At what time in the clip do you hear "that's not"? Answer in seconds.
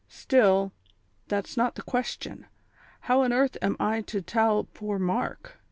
1.27-1.75